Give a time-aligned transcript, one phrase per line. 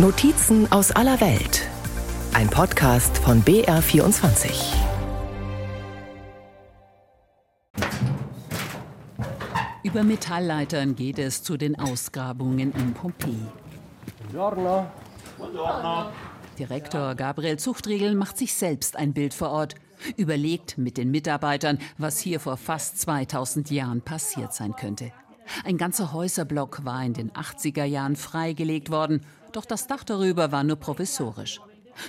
[0.00, 1.68] Notizen aus aller Welt.
[2.32, 4.76] Ein Podcast von BR24.
[9.82, 13.40] Über Metallleitern geht es zu den Ausgrabungen in Pompeji.
[14.30, 14.86] Buongiorno.
[16.56, 19.74] Direktor Gabriel Zuchtriegel macht sich selbst ein Bild vor Ort,
[20.16, 25.10] überlegt mit den Mitarbeitern, was hier vor fast 2000 Jahren passiert sein könnte.
[25.64, 29.22] Ein ganzer Häuserblock war in den 80er Jahren freigelegt worden,
[29.52, 31.60] doch das Dach darüber war nur provisorisch.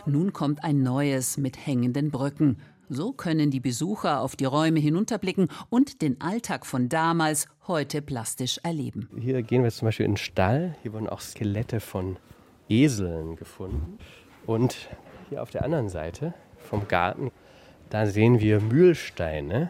[0.06, 2.58] Nun kommt ein neues mit hängenden Brücken.
[2.90, 8.60] So können die Besucher auf die Räume hinunterblicken und den Alltag von damals heute plastisch
[8.64, 9.10] erleben.
[9.18, 10.76] Hier gehen wir zum Beispiel in den Stall.
[10.82, 12.18] Hier wurden auch Skelette von
[12.68, 14.00] Eseln gefunden.
[14.46, 14.90] Und
[15.30, 17.32] hier auf der anderen Seite vom Garten,
[17.90, 19.70] da sehen wir Mühlsteine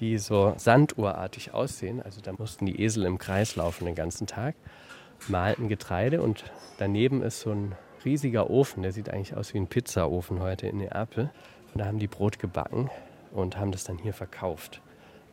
[0.00, 2.02] die so sanduhrartig aussehen.
[2.02, 4.54] Also da mussten die Esel im Kreis laufen den ganzen Tag,
[5.28, 6.44] malten Getreide und
[6.78, 7.74] daneben ist so ein
[8.04, 11.30] riesiger Ofen, der sieht eigentlich aus wie ein Pizzaofen heute in Neapel.
[11.72, 12.90] Und da haben die Brot gebacken
[13.32, 14.80] und haben das dann hier verkauft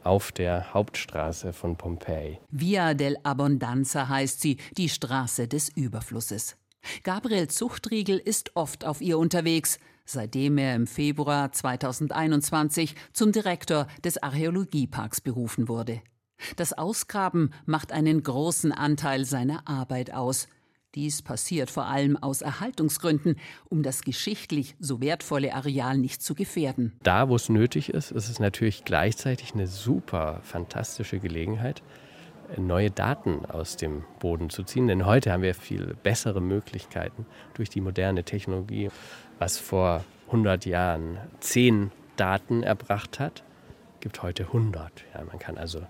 [0.05, 2.39] auf der Hauptstraße von Pompeji.
[2.51, 6.57] Via del Abbondanza heißt sie, die Straße des Überflusses.
[7.03, 14.21] Gabriel Zuchtriegel ist oft auf ihr unterwegs seitdem er im Februar 2021 zum Direktor des
[14.21, 16.01] Archäologieparks berufen wurde.
[16.55, 20.47] Das Ausgraben macht einen großen Anteil seiner Arbeit aus.
[20.95, 23.35] Dies passiert vor allem aus Erhaltungsgründen,
[23.69, 26.93] um das geschichtlich so wertvolle Areal nicht zu gefährden.
[27.03, 31.83] Da, wo es nötig ist, ist es natürlich gleichzeitig eine super fantastische Gelegenheit,
[32.57, 34.87] neue Daten aus dem Boden zu ziehen.
[34.87, 38.89] Denn heute haben wir viel bessere Möglichkeiten durch die moderne Technologie,
[39.39, 43.43] was vor 100 Jahren 10 Daten erbracht hat,
[43.99, 44.91] gibt heute 100.
[45.13, 45.81] Ja, man kann also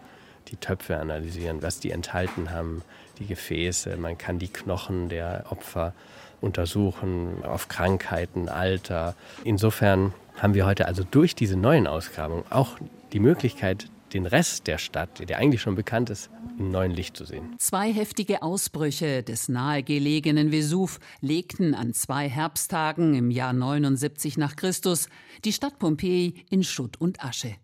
[0.47, 2.83] die Töpfe analysieren, was die enthalten haben,
[3.19, 5.93] die Gefäße, man kann die Knochen der Opfer
[6.41, 9.15] untersuchen auf Krankheiten, Alter.
[9.43, 12.77] Insofern haben wir heute also durch diese neuen Ausgrabungen auch
[13.13, 17.25] die Möglichkeit, den Rest der Stadt, der eigentlich schon bekannt ist, in neuen Licht zu
[17.25, 17.53] sehen.
[17.57, 25.09] Zwei heftige Ausbrüche des nahegelegenen Vesuv legten an zwei Herbsttagen im Jahr 79 nach Christus
[25.43, 27.55] die Stadt Pompeji in Schutt und Asche.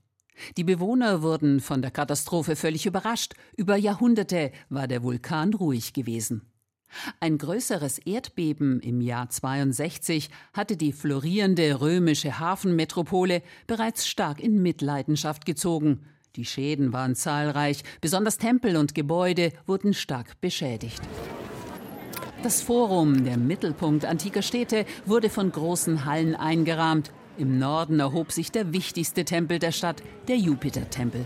[0.57, 3.33] Die Bewohner wurden von der Katastrophe völlig überrascht.
[3.55, 6.41] Über Jahrhunderte war der Vulkan ruhig gewesen.
[7.21, 15.45] Ein größeres Erdbeben im Jahr 62 hatte die florierende römische Hafenmetropole bereits stark in Mitleidenschaft
[15.45, 16.01] gezogen.
[16.37, 21.01] Die Schäden waren zahlreich, besonders Tempel und Gebäude wurden stark beschädigt.
[22.41, 27.11] Das Forum, der Mittelpunkt antiker Städte, wurde von großen Hallen eingerahmt.
[27.37, 31.25] Im Norden erhob sich der wichtigste Tempel der Stadt, der Jupitertempel.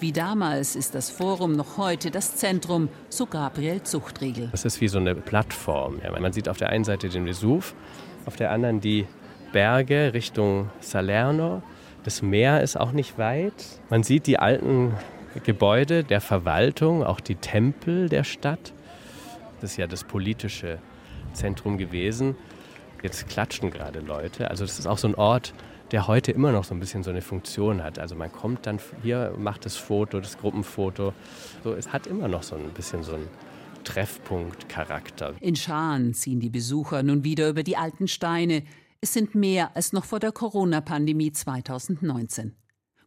[0.00, 4.50] Wie damals ist das Forum noch heute das Zentrum, so Gabriel Zuchtriegel.
[4.52, 5.98] Das ist wie so eine Plattform.
[6.04, 7.74] Ja, man sieht auf der einen Seite den Vesuv,
[8.26, 9.06] auf der anderen die
[9.52, 11.62] Berge Richtung Salerno
[12.06, 13.80] das Meer ist auch nicht weit.
[13.90, 14.94] Man sieht die alten
[15.44, 18.72] Gebäude der Verwaltung, auch die Tempel der Stadt.
[19.60, 20.78] Das ist ja das politische
[21.32, 22.36] Zentrum gewesen.
[23.02, 24.48] Jetzt klatschen gerade Leute.
[24.48, 25.52] Also das ist auch so ein Ort,
[25.90, 27.98] der heute immer noch so ein bisschen so eine Funktion hat.
[27.98, 31.12] Also man kommt dann hier, macht das Foto, das Gruppenfoto.
[31.64, 33.28] So, es hat immer noch so ein bisschen so einen
[33.82, 35.34] Treffpunkt-Charakter.
[35.40, 38.62] In Scharen ziehen die Besucher nun wieder über die alten Steine,
[39.00, 42.56] es sind mehr als noch vor der Corona-Pandemie 2019.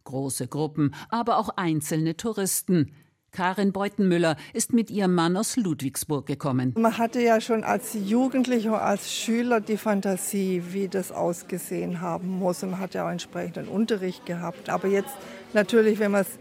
[0.04, 2.92] Große Gruppen, aber auch einzelne Touristen.
[3.32, 6.74] Karin Beutenmüller ist mit ihrem Mann aus Ludwigsburg gekommen.
[6.76, 12.62] Man hatte ja schon als Jugendlicher, als Schüler die Fantasie, wie das ausgesehen haben muss.
[12.62, 14.68] Und hat ja auch entsprechenden Unterricht gehabt.
[14.68, 15.14] Aber jetzt
[15.52, 16.38] natürlich, wenn man es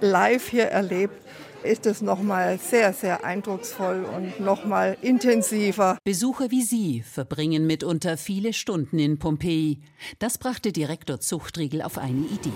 [0.00, 1.22] live hier erlebt,
[1.64, 5.98] ist es nochmal sehr, sehr eindrucksvoll und nochmal intensiver.
[6.04, 9.80] Besucher wie Sie verbringen mitunter viele Stunden in Pompeji.
[10.18, 12.52] Das brachte Direktor Zuchtriegel auf eine Idee.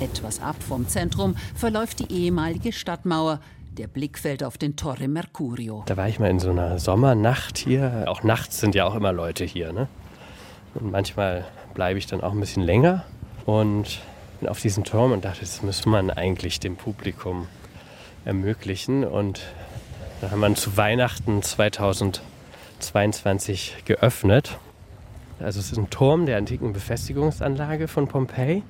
[0.00, 3.40] Etwas ab vom Zentrum verläuft die ehemalige Stadtmauer.
[3.78, 5.82] Der Blick fällt auf den Torre Mercurio.
[5.86, 8.04] Da war ich mal in so einer Sommernacht hier.
[8.06, 9.72] Auch nachts sind ja auch immer Leute hier.
[9.72, 9.88] Ne?
[10.74, 11.44] Und manchmal
[11.74, 13.04] bleibe ich dann auch ein bisschen länger.
[13.46, 14.00] Und
[14.46, 17.48] auf diesen Turm und dachte, das muss man eigentlich dem Publikum
[18.24, 19.04] ermöglichen.
[19.04, 19.40] Und
[20.20, 24.58] dann haben wir zu Weihnachten 2022 geöffnet.
[25.40, 28.62] Also es ist ein Turm der antiken Befestigungsanlage von Pompeji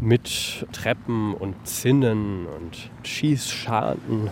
[0.00, 4.30] mit Treppen und Zinnen und Schießscharten.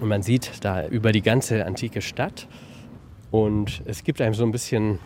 [0.00, 2.46] Und man sieht da über die ganze antike Stadt.
[3.30, 5.00] Und es gibt einem so ein bisschen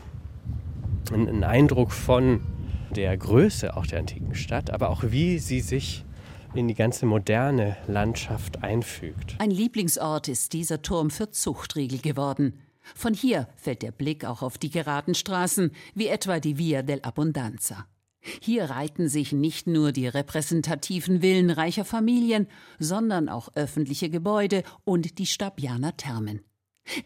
[1.12, 2.40] einen Eindruck von
[2.92, 6.04] der Größe auch der antiken Stadt, aber auch wie sie sich
[6.54, 9.36] in die ganze moderne Landschaft einfügt.
[9.38, 12.60] Ein Lieblingsort ist dieser Turm für Zuchtriegel geworden.
[12.94, 17.84] Von hier fällt der Blick auch auf die geraden Straßen, wie etwa die Via dell'Abbondanza.
[18.40, 22.46] Hier reiten sich nicht nur die repräsentativen Villen reicher Familien,
[22.78, 26.40] sondern auch öffentliche Gebäude und die Stabianer Thermen.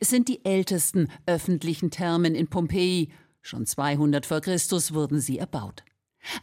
[0.01, 3.11] Es sind die ältesten öffentlichen Thermen in Pompeji.
[3.47, 5.85] Schon 200 vor Christus wurden sie erbaut.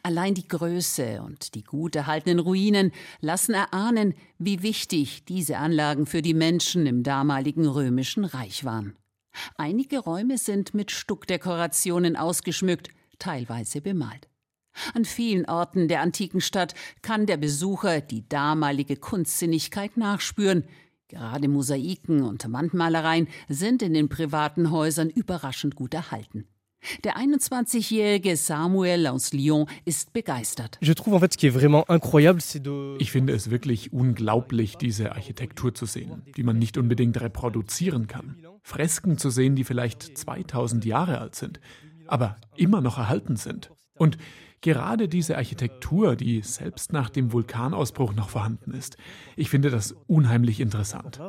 [0.03, 6.21] Allein die Größe und die gut erhaltenen Ruinen lassen erahnen, wie wichtig diese Anlagen für
[6.21, 8.95] die Menschen im damaligen römischen Reich waren.
[9.57, 12.87] Einige Räume sind mit Stuckdekorationen ausgeschmückt,
[13.19, 14.29] teilweise bemalt.
[14.93, 20.63] An vielen Orten der antiken Stadt kann der Besucher die damalige Kunstsinnigkeit nachspüren.
[21.09, 26.47] Gerade Mosaiken und Wandmalereien sind in den privaten Häusern überraschend gut erhalten.
[27.03, 30.77] Der 21-jährige Samuel aus Lyon ist begeistert.
[30.81, 38.37] Ich finde es wirklich unglaublich, diese Architektur zu sehen, die man nicht unbedingt reproduzieren kann.
[38.61, 41.59] Fresken zu sehen, die vielleicht 2000 Jahre alt sind,
[42.07, 43.71] aber immer noch erhalten sind.
[43.95, 44.17] Und
[44.63, 48.95] Gerade diese Architektur, die selbst nach dem Vulkanausbruch noch vorhanden ist,
[49.35, 51.19] ich finde das unheimlich interessant.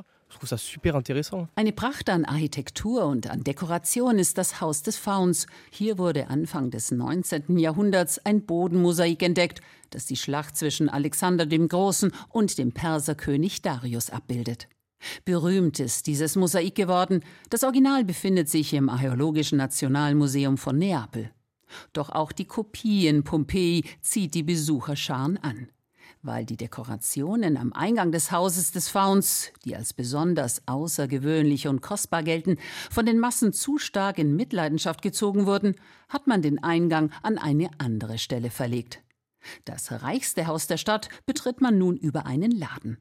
[1.57, 5.49] Eine Pracht an Architektur und an Dekoration ist das Haus des Fauns.
[5.73, 7.59] Hier wurde Anfang des 19.
[7.59, 14.11] Jahrhunderts ein Bodenmosaik entdeckt, das die Schlacht zwischen Alexander dem Großen und dem Perserkönig Darius
[14.11, 14.69] abbildet.
[15.25, 17.25] Berühmt ist dieses Mosaik geworden.
[17.51, 21.33] Das Original befindet sich im Archäologischen Nationalmuseum von Neapel.
[21.93, 25.69] Doch auch die Kopie in Pompeji zieht die Besucherscharen an.
[26.23, 32.23] Weil die Dekorationen am Eingang des Hauses des Fauns, die als besonders außergewöhnlich und kostbar
[32.23, 32.57] gelten,
[32.91, 35.75] von den Massen zu stark in Mitleidenschaft gezogen wurden,
[36.09, 39.03] hat man den Eingang an eine andere Stelle verlegt.
[39.65, 42.99] Das reichste Haus der Stadt betritt man nun über einen Laden.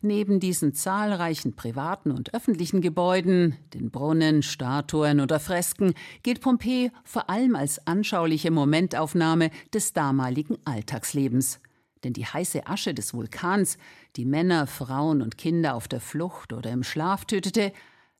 [0.00, 7.30] Neben diesen zahlreichen privaten und öffentlichen Gebäuden, den Brunnen, Statuen oder Fresken, gilt Pompeji vor
[7.30, 11.60] allem als anschauliche Momentaufnahme des damaligen Alltagslebens.
[12.04, 13.76] Denn die heiße Asche des Vulkans,
[14.16, 17.72] die Männer, Frauen und Kinder auf der Flucht oder im Schlaf tötete,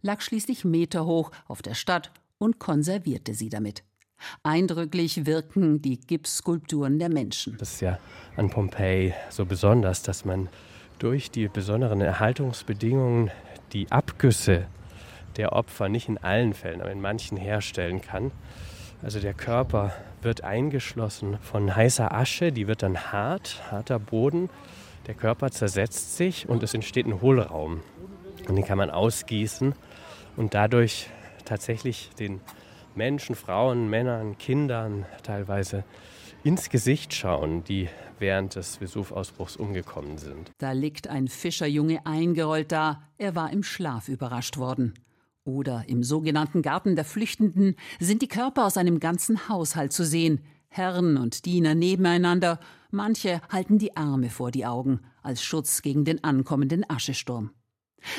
[0.02, 3.82] lag schließlich meterhoch auf der Stadt und konservierte sie damit.
[4.42, 7.56] Eindrücklich wirken die Gipsskulpturen der Menschen.
[7.58, 7.98] Das ist ja
[8.36, 10.48] an Pompeji so besonders, dass man
[10.98, 13.30] durch die besonderen Erhaltungsbedingungen
[13.72, 14.66] die Abgüsse
[15.36, 18.32] der Opfer nicht in allen Fällen, aber in manchen herstellen kann.
[19.02, 19.92] Also der Körper
[20.22, 24.50] wird eingeschlossen von heißer Asche, die wird dann hart, harter Boden.
[25.06, 27.82] Der Körper zersetzt sich und es entsteht ein Hohlraum.
[28.48, 29.74] Und den kann man ausgießen
[30.36, 31.08] und dadurch
[31.44, 32.40] tatsächlich den
[32.94, 35.84] Menschen, Frauen, Männern, Kindern teilweise
[36.42, 37.88] ins Gesicht schauen, die
[38.20, 40.50] während des Vesuvausbruchs umgekommen sind.
[40.58, 44.94] Da liegt ein Fischerjunge eingerollt da, er war im Schlaf überrascht worden.
[45.44, 50.42] Oder im sogenannten Garten der Flüchtenden sind die Körper aus einem ganzen Haushalt zu sehen,
[50.68, 52.60] Herren und Diener nebeneinander,
[52.90, 57.50] manche halten die Arme vor die Augen als Schutz gegen den ankommenden Aschesturm.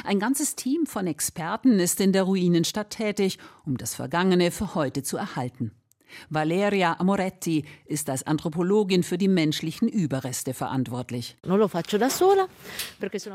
[0.03, 5.03] Ein ganzes Team von Experten ist in der Ruinenstadt tätig, um das Vergangene für heute
[5.03, 5.71] zu erhalten.
[6.29, 11.37] Valeria Amoretti ist als Anthropologin für die menschlichen Überreste verantwortlich.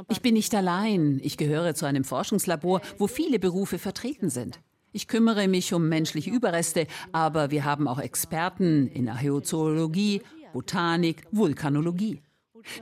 [0.09, 1.21] Ich bin nicht allein.
[1.23, 4.60] Ich gehöre zu einem Forschungslabor, wo viele Berufe vertreten sind.
[4.93, 10.22] Ich kümmere mich um menschliche Überreste, aber wir haben auch Experten in Archäozoologie,
[10.53, 12.20] Botanik, Vulkanologie.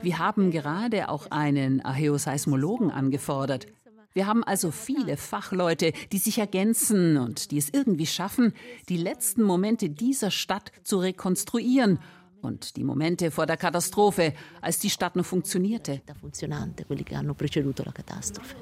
[0.01, 3.65] Wir haben gerade auch einen Archäoseismologen angefordert.
[4.13, 8.53] Wir haben also viele Fachleute, die sich ergänzen und die es irgendwie schaffen,
[8.89, 11.99] die letzten Momente dieser Stadt zu rekonstruieren
[12.43, 16.01] und die Momente vor der Katastrophe, als die Stadt noch funktionierte.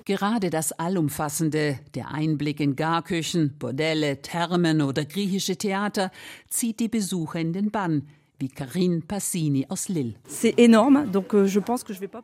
[0.06, 6.12] Gerade das Allumfassende, der Einblick in Garküchen, Bordelle, Thermen oder griechische Theater,
[6.48, 8.08] zieht die Besucher in den Bann
[8.42, 10.16] wie Karine Passini aus Lille.
[10.44, 11.52] Euh,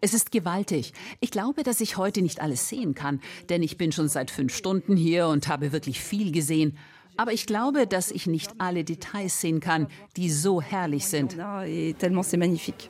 [0.02, 0.94] es ist gewaltig.
[1.22, 4.54] Ich glaube, dass ich heute nicht alles sehen kann, denn ich bin schon seit fünf
[4.54, 6.78] Stunden hier und habe wirklich viel gesehen.
[7.20, 11.36] Aber ich glaube, dass ich nicht alle Details sehen kann, die so herrlich sind.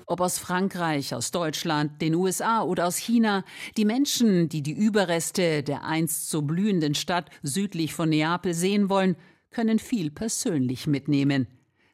[0.05, 3.45] Ob aus Frankreich, aus Deutschland, den USA oder aus China,
[3.77, 9.15] die Menschen, die die Überreste der einst so blühenden Stadt südlich von Neapel sehen wollen,
[9.49, 11.47] können viel persönlich mitnehmen.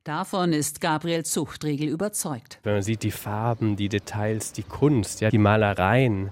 [0.03, 2.60] Davon ist Gabriel Zuchtriegel überzeugt.
[2.63, 6.31] Wenn man sieht die Farben, die Details, die Kunst, ja, die Malereien,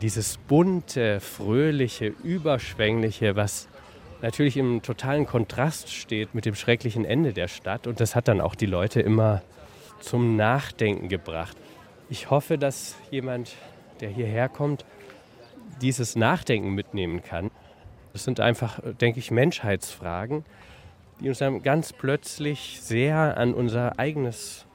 [0.00, 3.68] dieses bunte, fröhliche, überschwängliche, was
[4.22, 7.86] natürlich im totalen Kontrast steht mit dem schrecklichen Ende der Stadt.
[7.86, 9.42] Und das hat dann auch die Leute immer
[10.00, 11.56] zum Nachdenken gebracht.
[12.10, 13.54] ich hoffe, dass jemand,
[14.00, 14.84] der hierher kommt,
[15.80, 17.52] dieses Nachdenken mitnehmen kann.
[18.14, 20.44] Das sind einfach, denke ich, Menschheitsfragen,
[21.22, 24.66] die uns dann ganz plötzlich sehr an unser eigenes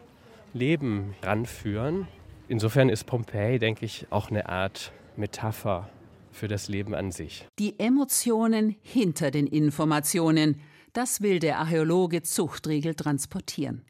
[0.53, 2.07] Leben ranführen.
[2.47, 5.89] Insofern ist Pompeji, denke ich, auch eine Art Metapher
[6.31, 7.45] für das Leben an sich.
[7.59, 10.61] Die Emotionen hinter den Informationen,
[10.93, 13.83] das will der Archäologe Zuchtriegel transportieren.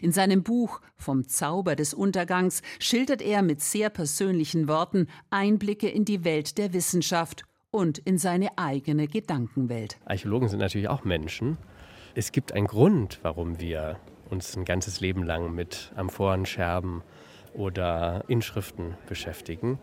[0.00, 6.04] In seinem Buch Vom Zauber des Untergangs schildert er mit sehr persönlichen Worten Einblicke in
[6.04, 9.96] die Welt der Wissenschaft und in seine eigene Gedankenwelt.
[10.04, 11.56] Archäologen sind natürlich auch Menschen.
[12.14, 16.46] Es gibt einen Grund, warum wir uns ein ganzes Leben lang mit Amphoren,
[17.54, 19.78] oder Inschriften beschäftigen.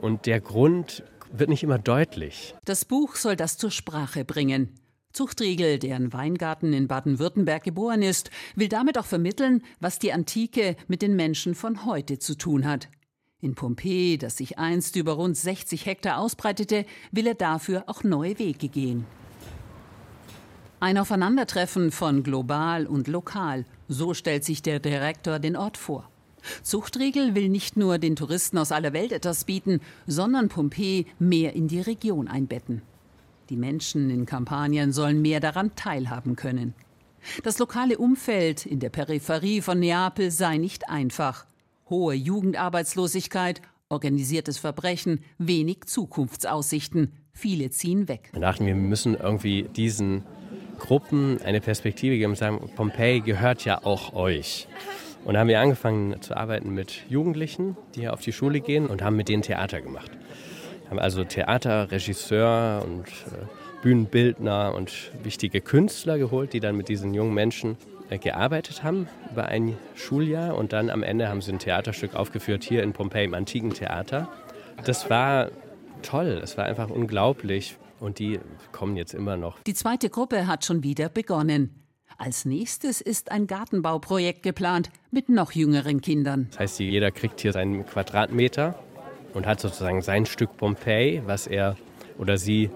[0.00, 2.54] Und der Grund wird nicht immer deutlich.
[2.64, 4.70] Das Buch soll das zur Sprache bringen.
[5.12, 10.76] Zuchtriegel, der in Weingarten in Baden-Württemberg geboren ist, will damit auch vermitteln, was die Antike
[10.88, 12.88] mit den Menschen von heute zu tun hat.
[13.40, 18.38] In Pompeji, das sich einst über rund 60 Hektar ausbreitete, will er dafür auch neue
[18.38, 19.04] Wege gehen.
[20.82, 26.10] Ein Aufeinandertreffen von global und lokal, so stellt sich der Direktor den Ort vor.
[26.64, 31.68] Zuchtriegel will nicht nur den Touristen aus aller Welt etwas bieten, sondern Pompeji mehr in
[31.68, 32.82] die Region einbetten.
[33.48, 36.74] Die Menschen in Kampanien sollen mehr daran teilhaben können.
[37.44, 41.46] Das lokale Umfeld in der Peripherie von Neapel sei nicht einfach.
[41.90, 47.12] Hohe Jugendarbeitslosigkeit, organisiertes Verbrechen, wenig Zukunftsaussichten.
[47.32, 48.30] Viele ziehen weg.
[48.32, 50.24] Wir dachten, wir müssen irgendwie diesen
[50.82, 54.66] Gruppen eine Perspektive geben und sagen, Pompeji gehört ja auch euch.
[55.24, 59.00] Und da haben wir angefangen zu arbeiten mit Jugendlichen, die auf die Schule gehen und
[59.00, 60.10] haben mit denen Theater gemacht.
[60.90, 63.46] Haben also Theater, Regisseur und äh,
[63.82, 67.76] Bühnenbildner und wichtige Künstler geholt, die dann mit diesen jungen Menschen
[68.10, 72.64] äh, gearbeitet haben über ein Schuljahr und dann am Ende haben sie ein Theaterstück aufgeführt
[72.64, 74.28] hier in Pompeji im antiken Theater.
[74.84, 75.50] Das war
[76.02, 78.40] toll, es war einfach unglaublich und die
[78.72, 79.60] kommen jetzt immer noch.
[79.62, 81.82] Die zweite Gruppe hat schon wieder begonnen.
[82.18, 86.48] Als nächstes ist ein Gartenbauprojekt geplant mit noch jüngeren Kindern.
[86.50, 88.78] Das heißt, jeder kriegt hier seinen Quadratmeter
[89.32, 91.76] und hat sozusagen sein Stück Pompeji, was er
[92.18, 92.70] oder sie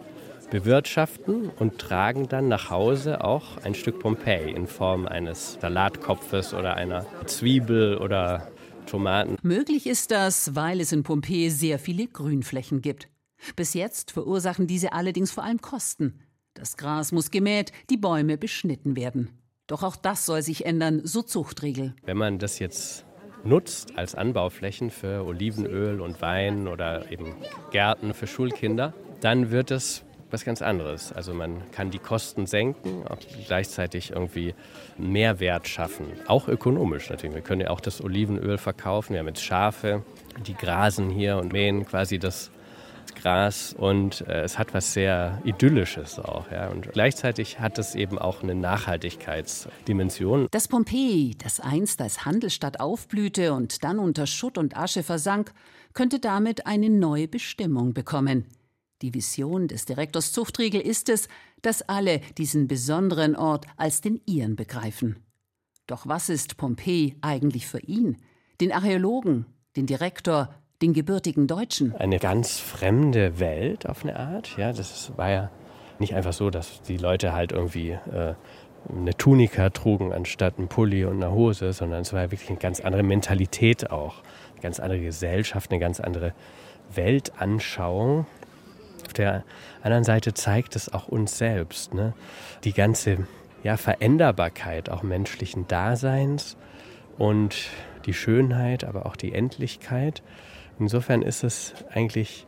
[0.50, 6.74] bewirtschaften und tragen dann nach Hause auch ein Stück Pompeji in Form eines Salatkopfes oder
[6.76, 8.48] einer Zwiebel oder
[8.86, 9.36] Tomaten.
[9.42, 13.08] Möglich ist das, weil es in Pompeji sehr viele Grünflächen gibt.
[13.54, 16.20] Bis jetzt verursachen diese allerdings vor allem Kosten.
[16.54, 19.30] Das Gras muss gemäht, die Bäume beschnitten werden.
[19.66, 21.94] Doch auch das soll sich ändern, so Zuchtregel.
[22.04, 23.04] Wenn man das jetzt
[23.44, 27.34] nutzt als Anbauflächen für Olivenöl und Wein oder eben
[27.70, 31.12] Gärten für Schulkinder, dann wird es was ganz anderes.
[31.12, 33.04] Also man kann die Kosten senken,
[33.46, 34.54] gleichzeitig irgendwie
[34.98, 36.06] Mehrwert schaffen.
[36.26, 37.34] Auch ökonomisch natürlich.
[37.34, 39.12] Wir können ja auch das Olivenöl verkaufen.
[39.12, 40.04] Wir haben jetzt Schafe,
[40.46, 42.50] die grasen hier und mähen quasi das
[43.14, 46.50] Gras und äh, es hat was sehr Idyllisches auch.
[46.50, 46.68] Ja.
[46.68, 50.48] Und gleichzeitig hat es eben auch eine Nachhaltigkeitsdimension.
[50.50, 55.52] Das Pompeji, das einst als Handelsstadt aufblühte und dann unter Schutt und Asche versank,
[55.92, 58.46] könnte damit eine neue Bestimmung bekommen.
[59.02, 61.28] Die Vision des Direktors Zuchtriegel ist es,
[61.62, 65.16] dass alle diesen besonderen Ort als den ihren begreifen.
[65.86, 68.16] Doch was ist Pompeji eigentlich für ihn,
[68.60, 69.46] den Archäologen,
[69.76, 71.94] den Direktor, den gebürtigen Deutschen.
[71.96, 74.56] Eine ganz fremde Welt auf eine Art.
[74.56, 75.50] Ja, das war ja
[75.98, 78.34] nicht einfach so, dass die Leute halt irgendwie äh,
[78.90, 82.58] eine Tunika trugen anstatt ein Pulli und eine Hose, sondern es war ja wirklich eine
[82.58, 86.34] ganz andere Mentalität auch, eine ganz andere Gesellschaft, eine ganz andere
[86.94, 88.26] Weltanschauung.
[89.06, 89.44] Auf der
[89.82, 92.12] anderen Seite zeigt es auch uns selbst, ne?
[92.64, 93.26] die ganze
[93.62, 96.56] ja, Veränderbarkeit auch menschlichen Daseins
[97.18, 97.68] und
[98.04, 100.22] die Schönheit, aber auch die Endlichkeit.
[100.78, 102.46] Insofern ist es eigentlich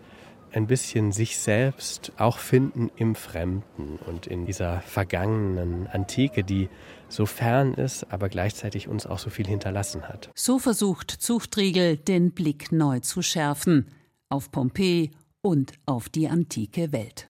[0.52, 6.68] ein bisschen sich selbst auch finden im Fremden und in dieser vergangenen Antike, die
[7.08, 10.30] so fern ist, aber gleichzeitig uns auch so viel hinterlassen hat.
[10.35, 13.87] So versucht Zuchtriegel, den Blick neu zu schärfen
[14.28, 15.11] auf Pompeji
[15.42, 17.26] und auf die antike Welt.